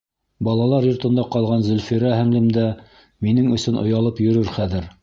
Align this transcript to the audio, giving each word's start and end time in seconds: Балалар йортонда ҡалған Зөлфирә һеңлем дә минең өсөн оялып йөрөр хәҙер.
Балалар 0.45 0.87
йортонда 0.91 1.25
ҡалған 1.35 1.67
Зөлфирә 1.67 2.15
һеңлем 2.17 2.51
дә 2.59 2.67
минең 3.29 3.57
өсөн 3.61 3.83
оялып 3.87 4.29
йөрөр 4.29 4.55
хәҙер. 4.61 4.93